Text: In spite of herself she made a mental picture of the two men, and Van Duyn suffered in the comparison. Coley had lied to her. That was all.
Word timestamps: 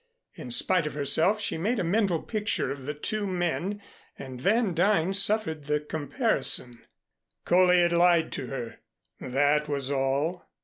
In 0.33 0.49
spite 0.49 0.87
of 0.87 0.95
herself 0.95 1.39
she 1.39 1.59
made 1.59 1.77
a 1.77 1.83
mental 1.83 2.23
picture 2.23 2.71
of 2.71 2.87
the 2.87 2.95
two 2.95 3.27
men, 3.27 3.83
and 4.17 4.41
Van 4.41 4.73
Duyn 4.73 5.13
suffered 5.13 5.59
in 5.59 5.63
the 5.65 5.79
comparison. 5.79 6.81
Coley 7.45 7.81
had 7.83 7.93
lied 7.93 8.31
to 8.31 8.47
her. 8.47 8.79
That 9.19 9.67
was 9.67 9.91
all. 9.91 10.47